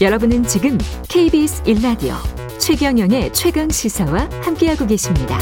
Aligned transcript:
여러분은 0.00 0.44
지금 0.44 0.78
KBS 1.08 1.62
1라디오 1.64 2.14
최경영의 2.58 3.32
최강 3.32 3.68
시사와 3.68 4.28
함께하고 4.42 4.86
계십니다. 4.86 5.38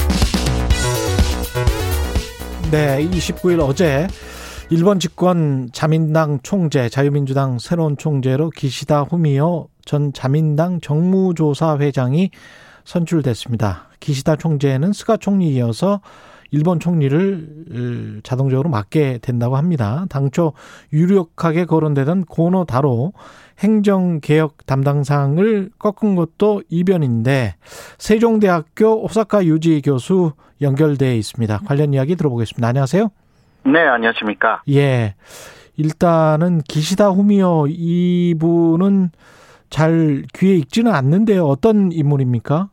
네, 2.71 3.07
29일 3.09 3.61
어제 3.61 4.07
일본 4.71 4.99
집권 4.99 5.69
자민당 5.73 6.41
총재, 6.43 6.89
자유민주당 6.89 7.59
새로운 7.59 7.97
총재로 7.97 8.51
기시다 8.51 9.03
후미오 9.03 9.69
전 9.85 10.13
자민당 10.13 10.81
정무조사 10.81 11.79
회장이 11.79 12.31
선출됐습니다. 12.85 13.89
기시다 14.01 14.37
총재는 14.37 14.93
스가 14.93 15.17
총리 15.17 15.55
이어서 15.55 16.01
일본 16.51 16.81
총리를 16.81 18.21
자동적으로 18.23 18.69
맡게 18.71 19.19
된다고 19.19 19.57
합니다. 19.57 20.07
당초 20.09 20.53
유력하게 20.93 21.65
거론되던 21.65 22.25
고노 22.27 22.65
다로 22.65 23.13
행정개혁 23.59 24.67
담당상을 24.67 25.71
꺾은 25.79 26.15
것도 26.15 26.63
이변인데 26.69 27.55
세종대학교 27.99 29.03
오사카 29.03 29.47
유지 29.47 29.81
교수 29.83 30.33
연결돼 30.61 31.17
있습니다. 31.17 31.61
관련 31.67 31.95
이야기 31.95 32.17
들어보겠습니다. 32.17 32.69
안녕하세요. 32.69 33.09
네, 33.65 33.81
안녕하십니까. 33.81 34.63
예. 34.71 35.15
일단은 35.77 36.63
기시다 36.63 37.11
후미오 37.11 37.67
이분은 37.69 39.11
잘 39.69 40.23
귀에 40.35 40.57
익지는 40.57 40.95
않는데요. 40.95 41.47
어떤 41.47 41.93
인물입니까? 41.93 42.71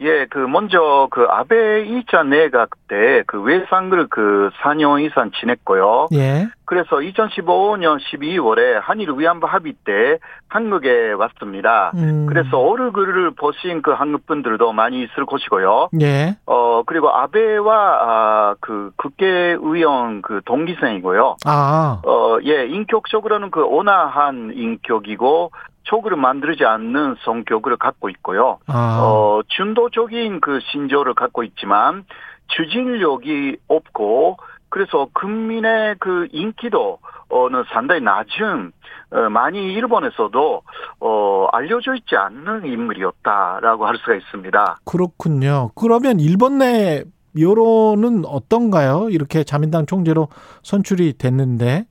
예, 0.00 0.26
그 0.26 0.38
먼저 0.38 1.08
그 1.10 1.26
아베 1.30 1.84
이자 1.86 2.22
내각 2.22 2.70
때 2.88 3.16
그 3.26 3.40
외상을 3.42 4.06
그 4.08 4.50
4년 4.60 5.04
이상 5.04 5.30
지냈고요. 5.38 6.08
예. 6.14 6.48
그래서 6.64 6.96
2015년 6.96 7.98
12월에 8.00 8.80
한일 8.82 9.10
위안부 9.16 9.46
합의 9.46 9.74
때 9.84 10.18
한국에 10.48 11.12
왔습니다. 11.12 11.92
음. 11.94 12.26
그래서 12.26 12.58
얼굴을 12.58 13.32
보신 13.32 13.82
그 13.82 13.92
한국 13.92 14.26
분들도 14.26 14.72
많이 14.72 15.02
있을 15.02 15.26
것이고요. 15.26 15.90
예. 16.00 16.36
어 16.46 16.82
그리고 16.84 17.10
아베와 17.10 17.98
아, 18.02 18.54
그 18.60 18.90
국회의원 18.96 20.22
그 20.22 20.40
동기생이고요. 20.44 21.36
아. 21.44 22.00
어 22.04 22.38
예, 22.44 22.66
인격적으로는 22.66 23.50
그 23.50 23.62
온화한 23.62 24.52
인격이고 24.54 25.50
촉을 25.86 26.16
만들지 26.16 26.64
않는 26.64 27.16
성격을 27.24 27.76
갖고 27.76 28.08
있고요. 28.10 28.58
아. 28.66 29.00
어, 29.02 29.42
준도적인 29.48 30.40
그 30.40 30.60
신조를 30.70 31.14
갖고 31.14 31.42
있지만 31.44 32.04
추진력이 32.48 33.56
없고 33.68 34.36
그래서 34.68 35.08
국민의 35.14 35.96
그 35.98 36.28
인기도 36.32 36.98
어는 37.28 37.64
상당히 37.72 38.00
낮은 38.02 38.72
어, 39.10 39.28
많이 39.30 39.72
일본에서도 39.74 40.62
어 41.00 41.46
알려져 41.52 41.94
있지 41.94 42.16
않는 42.16 42.66
인물이었다라고 42.66 43.86
할 43.86 43.96
수가 43.98 44.14
있습니다. 44.14 44.78
그렇군요. 44.84 45.70
그러면 45.76 46.20
일본 46.20 46.58
내 46.58 47.04
여론은 47.38 48.24
어떤가요? 48.26 49.08
이렇게 49.10 49.44
자민당 49.44 49.86
총재로 49.86 50.28
선출이 50.62 51.18
됐는데. 51.18 51.86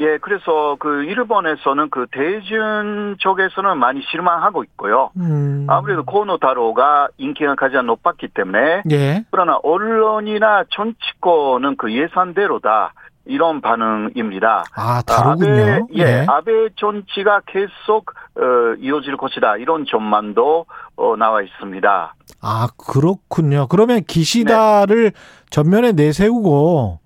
예, 0.00 0.18
그래서 0.18 0.76
그 0.80 1.04
일본에서는 1.04 1.90
그 1.90 2.06
대중 2.10 3.16
쪽에서는 3.18 3.78
많이 3.78 4.00
실망하고 4.10 4.64
있고요. 4.64 5.10
음. 5.16 5.66
아무래도 5.68 6.04
코노타로가 6.04 7.08
인기가 7.18 7.54
가장 7.54 7.86
높았기 7.86 8.28
때문에 8.28 8.82
예. 8.90 9.24
그러나 9.30 9.58
언론이나 9.62 10.64
정치권은 10.70 11.76
그 11.76 11.92
예산대로다 11.92 12.94
이런 13.24 13.60
반응입니다. 13.60 14.64
아, 14.74 15.02
다르군요. 15.02 15.52
아베, 15.52 15.80
예, 15.94 16.02
예. 16.02 16.26
아베 16.28 16.50
정치가 16.76 17.40
계속 17.46 18.10
어, 18.36 18.74
이어질 18.80 19.16
것이다 19.16 19.58
이런 19.58 19.84
전망도 19.86 20.66
어, 20.96 21.16
나와 21.16 21.42
있습니다. 21.42 22.14
아, 22.40 22.68
그렇군요. 22.76 23.68
그러면 23.68 24.02
기시다를 24.04 25.12
전면에 25.50 25.92
내세우고 25.92 26.98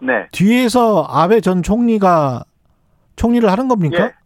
네. 0.00 0.28
뒤에서 0.32 1.06
아베 1.08 1.40
전 1.40 1.62
총리가 1.62 2.44
총리를 3.16 3.50
하는 3.50 3.68
겁니까? 3.68 4.04
예. 4.04 4.18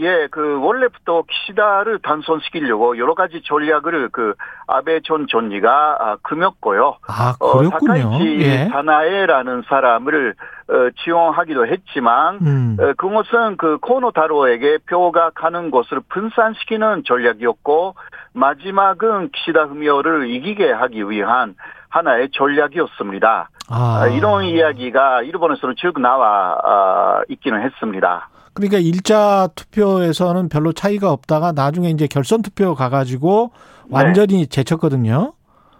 예, 0.00 0.28
그 0.30 0.60
원래부터 0.60 1.24
키시다를 1.28 1.98
단선시키려고 1.98 2.98
여러 2.98 3.14
가지 3.14 3.42
전략을 3.42 4.10
그 4.12 4.34
아베 4.68 5.00
전 5.00 5.26
총리가 5.26 5.96
아, 5.98 6.16
금였고요. 6.22 6.98
아, 7.08 7.34
어, 7.40 7.58
그렇군요. 7.58 8.10
다카이치 8.12 8.38
예. 8.40 8.68
사나에라는 8.70 9.64
사람을 9.68 10.34
어, 10.68 10.72
지원하기도 11.02 11.66
했지만 11.66 12.38
음. 12.42 12.76
어, 12.78 12.92
그것은 12.96 13.56
그 13.56 13.78
코노타로에게 13.78 14.78
표가 14.88 15.30
가는 15.30 15.72
것을 15.72 16.00
분산시키는 16.08 17.02
전략이었고 17.04 17.96
마지막은 18.34 19.30
키시다 19.32 19.64
후미오를 19.64 20.30
이기게 20.30 20.70
하기 20.70 21.10
위한 21.10 21.56
하나의 21.88 22.28
전략이었습니다. 22.32 23.48
아. 23.68 24.02
아, 24.02 24.06
이런 24.08 24.44
이야기가 24.44 25.22
일본에서는 25.22 25.74
쭉 25.76 26.00
나와 26.00 26.58
아, 26.64 27.22
있기는 27.28 27.62
했습니다. 27.62 28.28
그러니까 28.54 28.78
일자 28.78 29.48
투표에서는 29.54 30.48
별로 30.48 30.72
차이가 30.72 31.12
없다가 31.12 31.52
나중에 31.52 31.90
이제 31.90 32.06
결선 32.06 32.42
투표 32.42 32.74
가가지고 32.74 33.52
완전히 33.90 34.46
제쳤거든요. 34.46 35.32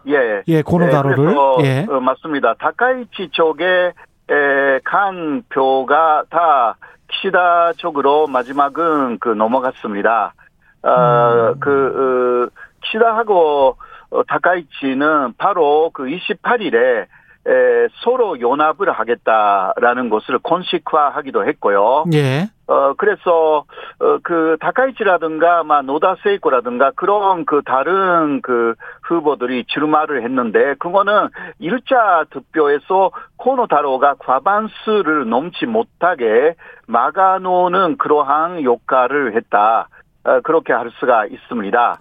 예, 0.06 0.42
예, 0.46 0.62
고노다로를. 0.62 1.34
네, 1.58 1.64
예. 1.64 1.86
어, 1.92 2.00
맞습니다. 2.00 2.54
다카이치 2.54 3.30
쪽에 3.32 3.92
에, 4.30 4.78
간 4.84 5.42
표가 5.48 6.24
다 6.30 6.76
키시다 7.08 7.72
쪽으로 7.78 8.26
마지막은 8.26 9.18
그 9.18 9.30
넘어갔습니다. 9.30 10.34
어, 10.82 10.90
음. 10.90 11.60
그 11.60 12.48
어, 12.48 12.60
키시다하고 12.84 13.76
어, 14.10 14.22
다카이치는 14.24 15.34
바로 15.36 15.90
그 15.92 16.04
28일에 16.04 17.06
에, 17.48 17.88
서로 18.02 18.40
연합을 18.40 18.90
하겠다라는 18.90 20.10
것을 20.10 20.38
공식화하기도 20.38 21.46
했고요. 21.46 22.04
예. 22.12 22.48
어, 22.66 22.92
그래서, 22.98 23.64
어, 23.98 24.18
그, 24.22 24.58
다카이치라든가, 24.60 25.64
막, 25.64 25.86
노다세이코라든가, 25.86 26.92
그런 26.96 27.46
그 27.46 27.62
다른 27.64 28.42
그 28.42 28.74
후보들이 29.04 29.64
출마를 29.68 30.22
했는데, 30.22 30.74
그거는 30.74 31.28
일자 31.60 32.24
득표에서 32.28 33.10
코노타로가 33.38 34.16
과반수를 34.18 35.30
넘지 35.30 35.64
못하게 35.64 36.56
막아놓는 36.86 37.96
그러한 37.96 38.62
역할을 38.62 39.34
했다. 39.34 39.88
어, 40.24 40.40
그렇게 40.40 40.72
할 40.72 40.90
수가 40.98 41.26
있습니다. 41.26 41.98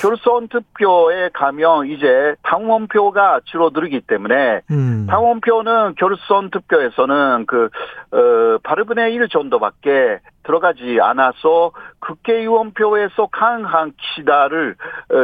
결선 0.00 0.48
투표에 0.48 1.30
가면 1.32 1.86
이제 1.88 2.34
당원표가 2.42 3.40
줄어들기 3.44 4.02
때문에 4.02 4.60
음. 4.70 5.06
당원표는 5.08 5.94
결선 5.96 6.50
투표에서는 6.50 7.46
그, 7.46 7.68
어, 8.12 8.58
8분의 8.62 9.14
1 9.14 9.28
정도밖에 9.28 10.20
들어가지 10.44 10.98
않아서 11.00 11.72
국회의원표에서 12.00 13.28
강한 13.32 13.92
키시다를, 13.96 14.76
어, 15.10 15.16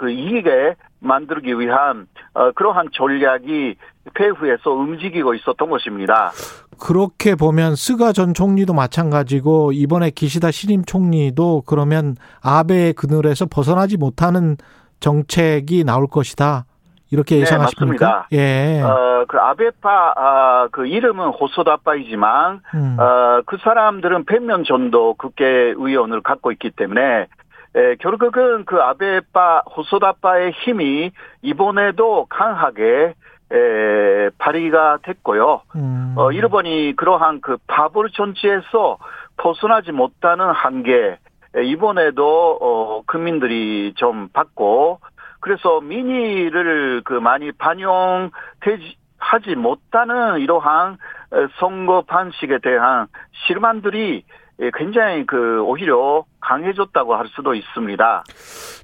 그 0.00 0.10
이기게 0.10 0.76
만들기 1.00 1.60
위한, 1.60 2.06
어, 2.32 2.52
그러한 2.52 2.88
전략이 2.94 3.74
폐후에서 4.14 4.70
움직이고 4.70 5.34
있었던 5.34 5.68
것입니다. 5.68 6.32
그렇게 6.80 7.34
보면 7.34 7.74
스가 7.74 8.12
전 8.12 8.32
총리도 8.32 8.72
마찬가지고 8.72 9.72
이번에 9.72 10.08
기시다 10.08 10.50
신임 10.50 10.86
총리도 10.86 11.64
그러면 11.66 12.16
아베의 12.42 12.94
그늘에서 12.94 13.44
벗어나지 13.44 13.98
못하는 13.98 14.56
정책이 15.00 15.84
나올 15.84 16.06
것이다. 16.06 16.64
이렇게 17.10 17.34
네, 17.34 17.42
예상하십니까? 17.42 18.06
맞습니다. 18.06 18.28
예. 18.32 18.80
어, 18.80 19.26
그 19.28 19.36
아베파, 19.36 20.14
아, 20.16 20.68
그 20.70 20.86
이름은 20.86 21.28
호소다파이지만, 21.28 22.60
음. 22.74 22.96
어, 22.98 23.42
그 23.44 23.58
사람들은 23.62 24.24
100명 24.24 24.64
정도 24.64 25.12
국회의원을 25.14 26.22
갖고 26.22 26.52
있기 26.52 26.70
때문에 26.70 27.26
에, 27.74 27.94
결국은 27.96 28.64
그 28.64 28.80
아베파 28.80 29.62
호소다파의 29.76 30.52
힘이 30.52 31.12
이번에도 31.42 32.26
강하게 32.28 33.14
에, 33.52 34.30
발휘가 34.38 34.98
됐고요. 35.02 35.62
음. 35.76 36.14
어, 36.16 36.32
일본이 36.32 36.94
그러한 36.96 37.40
그 37.40 37.58
바볼 37.66 38.10
정치에서 38.10 38.98
벗어나지 39.36 39.92
못하는 39.92 40.50
한계 40.50 41.18
에, 41.56 41.64
이번에도 41.64 42.58
어, 42.60 43.02
국민들이 43.06 43.92
좀 43.96 44.28
받고 44.32 45.00
그래서 45.40 45.80
민의를 45.80 47.02
그 47.04 47.14
많이 47.14 47.50
반영되지 47.52 48.96
하지 49.18 49.54
못하는 49.54 50.40
이러한 50.40 50.98
어, 51.32 51.46
선거 51.58 52.02
방식에 52.02 52.58
대한 52.58 53.06
실망들이 53.46 54.24
예, 54.60 54.70
굉장히 54.76 55.24
그 55.24 55.62
오히려 55.62 56.24
강해졌다고 56.40 57.14
할 57.14 57.26
수도 57.28 57.54
있습니다. 57.54 58.24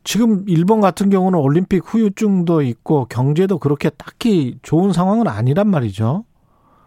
지금 0.05 0.44
일본 0.49 0.81
같은 0.81 1.11
경우는 1.11 1.38
올림픽 1.38 1.82
후유증도 1.84 2.62
있고 2.62 3.06
경제도 3.06 3.58
그렇게 3.58 3.90
딱히 3.90 4.58
좋은 4.62 4.93
상황은 4.93 5.28
아니란 5.28 5.69
말이죠. 5.69 6.25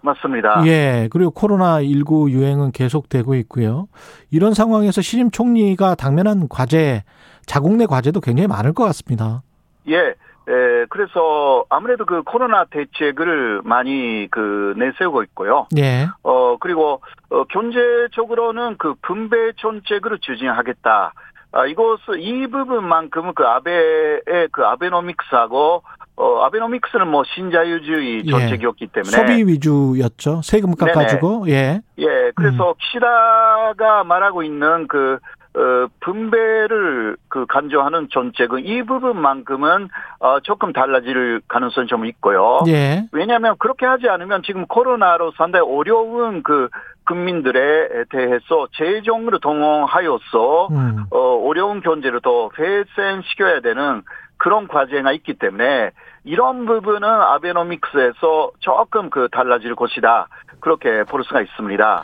맞습니다. 0.02 0.66
예. 0.66 1.08
그리고 1.12 1.30
코로나 1.32 1.84
19 1.84 2.32
유행은 2.32 2.72
계속되고 2.72 3.36
있고요. 3.36 3.88
이런 4.32 4.54
상황에서 4.54 5.02
신임 5.02 5.30
총리가 5.30 5.96
당면한 5.96 6.48
과제, 6.48 7.04
자국 7.46 7.76
내 7.76 7.86
과제도 7.86 8.22
굉장히 8.22 8.48
많을 8.48 8.74
것 8.74 8.86
같습니다. 8.86 9.44
예. 9.90 10.16
에, 10.50 10.86
그래서 10.90 11.64
아무래도 11.70 12.06
그 12.06 12.24
코로나 12.24 12.66
대책을 12.66 13.62
많이 13.64 14.28
그 14.32 14.74
내세우고 14.78 15.22
있고요. 15.24 15.68
예. 15.78 16.08
어, 16.24 16.58
그리고, 16.60 17.02
어, 17.30 17.44
경제적으로는 17.46 18.78
그 18.80 18.96
분배 19.02 19.52
정책을 19.58 20.18
추진하겠다. 20.20 21.14
아, 21.52 21.66
이것을, 21.66 22.20
이 22.20 22.48
부분만큼은 22.48 23.34
그 23.36 23.44
아베의 23.44 24.50
그 24.52 24.66
아베노믹스하고, 24.66 25.84
어, 26.16 26.42
아베노믹스는 26.42 27.08
뭐 27.08 27.24
신자유주의 27.24 28.24
예. 28.26 28.32
정책이었기 28.32 28.88
때문에. 28.88 29.12
소비 29.12 29.44
위주였죠. 29.48 30.42
세금 30.44 30.76
깎아주고, 30.76 31.46
예. 31.50 31.82
예, 32.00 32.32
그래서 32.36 32.74
키시다가 32.80 34.04
말하고 34.04 34.44
있는 34.44 34.88
그, 34.88 35.20
어, 35.56 35.88
분배를 36.00 37.18
그 37.28 37.46
간주하는 37.48 38.10
정책은 38.12 38.66
이 38.66 38.84
부분만큼은 38.84 39.90
어, 40.20 40.40
조금 40.42 40.74
달라질 40.74 41.42
가능성이 41.48 41.88
좀 41.88 42.06
있고요. 42.06 42.62
예. 42.68 43.08
왜냐하면 43.12 43.56
그렇게 43.58 43.86
하지 43.86 44.08
않으면 44.10 44.44
지금 44.44 44.68
코로나로 44.68 45.32
상당히 45.38 45.66
어려운 45.68 46.44
그 46.44 46.70
국민들에 47.06 48.06
대해서 48.12 48.68
재정으로 48.74 49.40
동원하여서 49.40 50.68
음. 50.68 51.06
어, 51.10 51.48
어려운 51.48 51.82
경제를 51.82 52.22
더 52.22 52.52
회생시켜야 52.58 53.62
되는 53.62 54.04
그런 54.38 54.68
과제가 54.68 55.12
있기 55.14 55.34
때문에 55.34 55.92
이런 56.24 56.66
부분은 56.66 57.04
아베노믹스에서 57.04 58.52
조금 58.60 59.10
그 59.10 59.28
달라질 59.32 59.76
것이다. 59.76 60.28
그렇게 60.60 61.04
볼 61.04 61.24
수가 61.24 61.42
있습니다. 61.42 62.04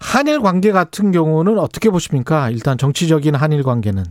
한일 0.00 0.40
관계 0.40 0.72
같은 0.72 1.10
경우는 1.12 1.58
어떻게 1.58 1.90
보십니까? 1.90 2.50
일단 2.50 2.78
정치적인 2.78 3.34
한일 3.34 3.62
관계는. 3.62 4.04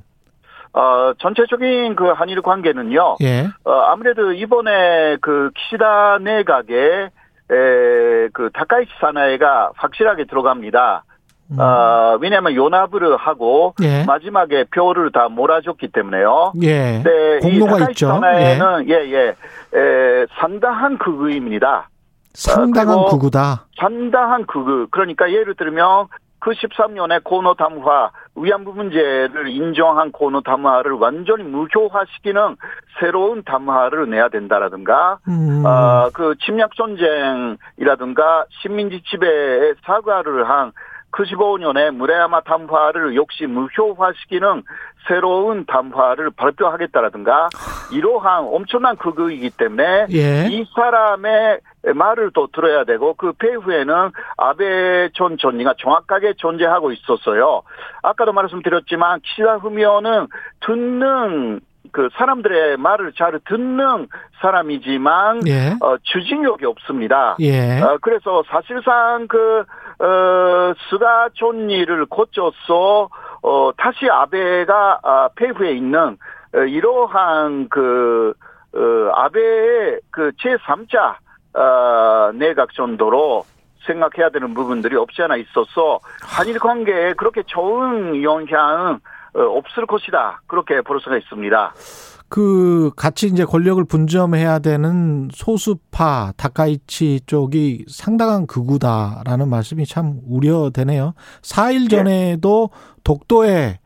어, 0.73 1.13
전체적인 1.17 1.95
그 1.95 2.09
한일 2.09 2.41
관계는요. 2.41 3.17
예. 3.21 3.47
어, 3.63 3.71
아무래도 3.71 4.31
이번에 4.31 5.17
그 5.21 5.49
키시다 5.55 6.19
내각에 6.19 7.09
에, 7.49 8.29
그 8.33 8.49
다카이치 8.53 8.91
사나이가 8.99 9.71
확실하게 9.75 10.25
들어갑니다. 10.25 11.03
음. 11.49 11.59
어, 11.59 12.17
왜냐하면 12.21 12.55
연합을 12.55 13.15
하고 13.15 13.73
예. 13.81 14.03
마지막에 14.03 14.65
표를 14.65 15.11
다 15.13 15.29
몰아줬기 15.29 15.87
때문에요. 15.93 16.51
예. 16.61 17.01
네, 17.01 17.37
이 17.37 17.57
공로가 17.57 17.79
다카이치 17.79 17.91
있죠. 17.91 18.07
예. 18.07 18.11
사나이는 18.11 18.89
예예 18.89 19.27
에, 19.29 20.25
상당한 20.39 20.97
극의입니다. 20.97 21.89
상당한 22.37 22.95
그리고 22.97 23.05
구구다. 23.09 23.65
상당한 23.79 24.45
극의 24.45 24.87
그러니까 24.91 25.31
예를 25.31 25.55
들면 25.55 26.07
그 26.39 26.51
13년에 26.51 27.23
코너 27.23 27.55
담화 27.55 28.11
위안부 28.35 28.73
문제를 28.73 29.49
인정한 29.49 30.11
코너 30.11 30.41
담화를 30.41 30.91
완전히 30.91 31.43
무효화시키는 31.43 32.57
새로운 32.99 33.43
담화를 33.43 34.07
내야 34.09 34.29
된다라든가 34.29 35.17
음. 35.27 35.63
아, 35.65 36.11
그 36.13 36.35
침략 36.45 36.75
전쟁이라든가 36.75 38.45
식민지 38.61 39.01
지배에 39.09 39.73
사과를 39.83 40.47
한 40.47 40.71
95년에 41.17 41.91
무레야마 41.91 42.41
담화를 42.41 43.15
역시 43.15 43.45
무효화시키는 43.47 44.63
새로운 45.07 45.65
담화를 45.65 46.31
발표하겠다라든가 46.31 47.49
이러한 47.91 48.45
엄청난 48.51 48.95
극의이기 48.97 49.51
때문에 49.51 50.07
예. 50.11 50.47
이 50.49 50.65
사람의 50.75 51.59
말을 51.95 52.31
또 52.33 52.47
들어야 52.47 52.83
되고 52.83 53.13
그 53.13 53.31
배후에는 53.33 54.11
아베 54.37 55.09
전 55.13 55.37
총리가 55.37 55.75
정확하게 55.79 56.33
존재하고 56.37 56.91
있었어요. 56.91 57.63
아까도 58.03 58.33
말씀드렸지만 58.33 59.21
키시다 59.21 59.57
후미오는 59.57 60.27
듣는 60.59 61.61
그 61.91 62.09
사람들의 62.17 62.77
말을 62.77 63.13
잘 63.13 63.39
듣는 63.45 64.07
사람이지만 64.41 65.47
예. 65.47 65.75
어, 65.81 65.97
추진력이 66.03 66.65
없습니다. 66.65 67.37
예. 67.39 67.81
어, 67.81 67.97
그래서 68.01 68.43
사실상 68.49 69.27
그, 69.27 69.63
어, 69.99 70.73
스가 70.89 71.29
총리를 71.33 72.05
거쳐서, 72.07 73.09
어, 73.41 73.71
다시 73.77 74.09
아베가, 74.09 74.99
아, 75.03 75.29
폐후에 75.35 75.71
있는, 75.71 76.17
어, 76.53 76.59
이러한 76.59 77.69
그, 77.69 78.33
어, 78.75 78.79
아베의 79.13 79.99
그 80.11 80.31
제3자, 80.39 81.15
어, 81.59 82.31
내각 82.33 82.73
정도로 82.73 83.43
생각해야 83.85 84.29
되는 84.29 84.53
부분들이 84.53 84.95
없지 84.95 85.23
않아 85.23 85.37
있어서, 85.37 85.99
한일 86.21 86.59
관계에 86.59 87.13
그렇게 87.13 87.41
좋은 87.43 88.21
영향은 88.21 88.99
어, 89.35 89.41
없을 89.41 89.85
것이다. 89.85 90.41
그렇게 90.47 90.81
볼 90.81 90.99
수가 90.99 91.17
있습니다. 91.17 91.73
그 92.29 92.91
같이 92.95 93.27
이제 93.27 93.45
권력을 93.45 93.83
분점해야 93.85 94.59
되는 94.59 95.29
소수파 95.31 96.33
다카이치 96.35 97.21
쪽이 97.25 97.85
상당한 97.87 98.47
극우다라는 98.47 99.49
말씀이 99.49 99.85
참 99.85 100.19
우려되네요. 100.27 101.13
4일 101.41 101.89
전에도 101.89 102.69
독도에 103.03 103.79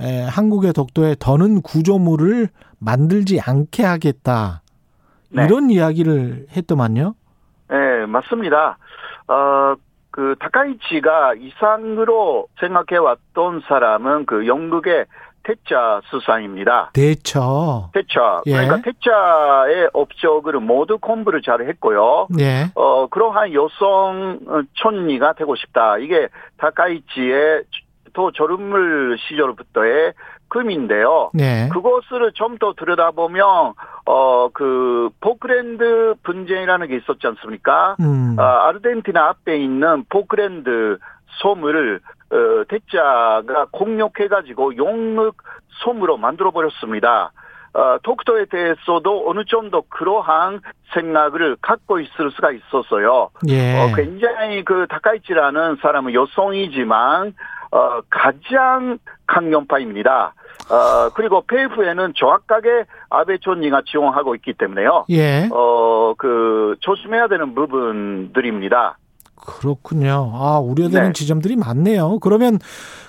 에, 0.00 0.22
한국의 0.24 0.74
독도에 0.74 1.16
더는 1.18 1.62
구조물을 1.62 2.48
만들지 2.78 3.40
않게 3.40 3.82
하겠다. 3.82 4.62
네. 5.30 5.46
이런 5.46 5.70
이야기를 5.70 6.48
했더만요. 6.54 7.14
네, 7.70 8.06
맞습니다. 8.06 8.78
어, 9.28 9.74
그, 10.10 10.34
다카이치가 10.38 11.34
이상으로 11.34 12.46
생각해 12.60 12.98
왔던 12.98 13.62
사람은 13.66 14.26
그 14.26 14.46
영국의 14.46 15.06
태자 15.46 16.00
수상입니다. 16.06 16.90
대처. 16.92 17.90
태자. 17.94 18.42
예. 18.46 18.52
그러니까 18.52 18.82
태자의 18.82 19.90
업적을 19.92 20.58
모두 20.58 20.98
공부를 20.98 21.40
잘 21.42 21.60
했고요. 21.68 22.26
예. 22.40 22.66
어, 22.74 23.06
그러한 23.06 23.52
여성 23.54 24.40
어, 24.48 24.62
촌리가 24.74 25.34
되고 25.34 25.54
싶다. 25.54 25.98
이게 25.98 26.28
다카이치의 26.58 27.62
또 28.12 28.32
저른물 28.32 29.16
시절부터의 29.20 30.14
꿈인데요. 30.48 31.30
네. 31.34 31.68
그것을 31.72 32.32
좀 32.34 32.56
더 32.58 32.72
들여다보면 32.72 33.74
어 34.06 34.48
그 34.48 35.10
포크랜드 35.20 36.14
분쟁이라는 36.22 36.88
게 36.88 36.96
있었지 36.96 37.26
않습니까? 37.26 37.96
음. 38.00 38.36
아, 38.38 38.68
아르헨티나 38.68 39.28
앞에 39.28 39.58
있는 39.58 40.04
포크랜드 40.08 40.98
섬을 41.42 42.00
어, 42.30 42.64
대처가 42.68 43.66
공격해가지고 43.70 44.76
영국 44.76 45.36
섬으로 45.84 46.16
만들어 46.16 46.50
버렸습니다. 46.50 47.32
어, 47.74 47.98
독도에 48.02 48.46
대해서도 48.46 49.28
어느 49.28 49.44
정도 49.46 49.82
그러한 49.82 50.60
생각을 50.94 51.56
갖고 51.60 52.00
있을 52.00 52.30
수가 52.30 52.50
있었어요. 52.50 53.28
예. 53.48 53.78
어, 53.78 53.94
굉장히 53.94 54.64
그 54.64 54.86
다카이치라는 54.88 55.76
사람은 55.82 56.14
여성이지만 56.14 57.34
어, 57.70 58.00
가장 58.08 58.98
강경파입니다. 59.26 60.34
어, 60.70 61.10
그리고 61.14 61.42
페이프에는 61.42 62.14
정확하게 62.16 62.84
아베 63.10 63.38
총리가 63.38 63.82
지원하고 63.86 64.34
있기 64.36 64.54
때문에요. 64.54 65.04
예. 65.10 65.48
어, 65.52 66.14
그, 66.16 66.76
조심해야 66.80 67.28
되는 67.28 67.54
부분들입니다. 67.54 68.96
그렇군요. 69.36 70.32
아, 70.34 70.58
우려되는 70.58 71.08
네. 71.08 71.12
지점들이 71.12 71.56
많네요. 71.56 72.18
그러면 72.20 72.58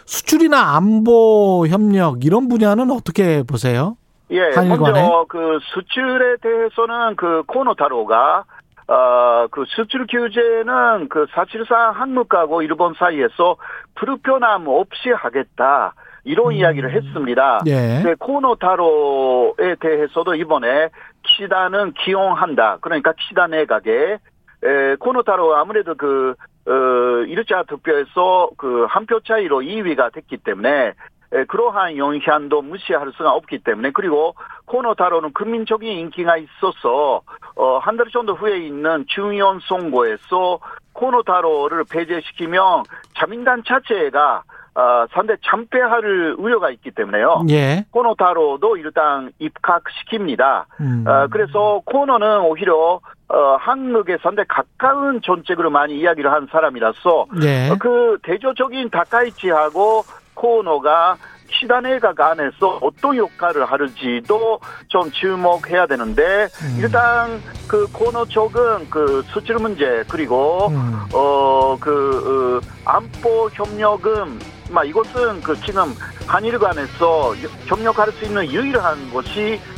수출이나 0.06 0.76
안보 0.76 1.66
협력 1.68 2.24
이런 2.26 2.48
분야는 2.48 2.92
어떻게 2.92 3.44
보세요? 3.44 3.98
예, 4.30 4.42
한일 4.54 4.78
간에? 4.78 5.02
먼저 5.02 5.26
그 5.30 5.60
수출에 5.74 6.38
대해서는 6.42 7.16
그 7.16 7.44
코노 7.48 7.76
타로가 7.76 8.44
어, 8.88 9.48
그 9.52 9.66
수출 9.68 10.08
규제는 10.08 11.10
그 11.10 11.26
사실상 11.34 11.92
한국하고 11.92 12.62
일본 12.62 12.94
사이에서 12.98 13.58
불편함 13.96 14.68
없이 14.68 15.10
하겠다. 15.10 15.94
이런 16.24 16.54
이야기를 16.54 16.94
했습니다. 16.94 17.60
음. 17.66 17.68
예. 17.68 18.02
네, 18.04 18.16
코노타로에 18.20 19.76
대해서도 19.80 20.36
이번에 20.36 20.90
키다는 21.24 21.94
기용한다. 21.94 22.80
그러니까 22.82 23.14
키다 23.14 23.48
내각에 23.48 24.18
에, 24.68 24.96
코노타로 24.96 25.56
아무래도 25.56 25.96
그 25.96 26.36
어, 26.68 26.72
1차 26.72 27.66
투표에서 27.68 28.50
그 28.58 28.86
한 28.90 29.06
표 29.06 29.20
차이로 29.22 29.62
2위가 29.62 30.12
됐기 30.14 30.38
때문에 30.38 30.94
에, 31.34 31.44
그러한 31.46 31.98
영향도 31.98 32.62
무시할 32.62 33.12
수가 33.16 33.32
없기 33.32 33.60
때문에 33.60 33.92
그리고 33.94 34.36
코노타로는 34.66 35.32
국민적인 35.34 35.90
인기가 35.90 36.36
있어서 36.38 37.22
어, 37.56 37.78
한 37.80 37.98
달 37.98 38.08
정도 38.12 38.36
후에 38.36 38.58
있는 38.60 39.06
중의원 39.08 39.60
선거에서 39.68 40.60
코노타로를 40.94 41.86
배제시키면 41.90 42.84
자민당 43.18 43.64
자체가 43.64 44.44
어, 44.76 45.06
상대 45.12 45.36
참패할 45.44 46.36
우려가 46.38 46.70
있기 46.70 46.92
때문에요. 46.92 47.46
예. 47.50 47.86
코노 47.92 48.14
타로도 48.16 48.78
일단 48.78 49.32
입각시킵니다. 49.42 50.66
음. 50.82 51.04
어, 51.08 51.28
그래서 51.32 51.82
코너는 51.86 52.42
오히려 52.42 53.00
어, 53.30 53.58
한국의 53.60 54.20
상대 54.22 54.44
가까운 54.48 55.22
정책으로 55.22 55.70
많이 55.70 56.00
이야기를 56.00 56.32
한 56.32 56.48
사람이라서 56.50 57.26
예. 57.44 57.70
어, 57.70 57.76
그 57.80 58.18
대조적인 58.24 58.90
다카이치하고 58.90 60.06
코노가 60.34 61.18
내각 61.82 62.20
안에서 62.20 62.80
어떤 62.82 63.16
역할을 63.16 63.66
하는지도 63.66 64.60
좀 64.88 65.10
주목해야 65.12 65.88
되는데 65.88 66.48
음. 66.62 66.78
일단 66.80 67.42
그 67.68 67.88
코노 67.92 68.26
쪽은 68.26 68.90
그 68.90 69.24
수출 69.28 69.56
문제 69.56 70.04
그리고 70.10 70.68
음. 70.68 71.06
어그 71.14 72.60
안보 72.86 73.50
협력은 73.54 74.57
막 74.70 74.88
이것은 74.88 75.42
그 75.42 75.60
지금 75.62 75.96
한일 76.26 76.60
간에서 76.60 77.36
협력할 77.66 78.12
수 78.14 78.26
있는 78.26 78.46
유일한 78.52 79.10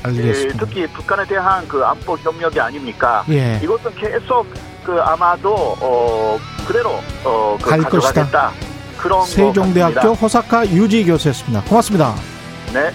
알겠습니다. 0.04 0.54
예, 0.54 0.58
특히 0.58 0.88
북한에 0.88 1.26
대한 1.26 1.68
그 1.68 1.84
안보 1.84 2.18
협력이 2.18 2.60
아닙니까? 2.60 3.24
예. 3.30 3.60
이것은 3.64 3.94
계속 3.96 4.48
그 4.84 5.00
아마도 5.02 5.78
어 5.80 6.40
그대로 6.68 7.00
어그 7.24 7.70
갈 7.70 7.82
가져가겠다 7.82 8.52
그런 8.98 9.20
것 9.20 9.26
세종대학교. 9.26 10.14
호사카 10.14 10.68
유지 10.68 11.06
교수였습니다. 11.06 11.64
고맙습니다. 11.64 12.16
네. 12.74 12.92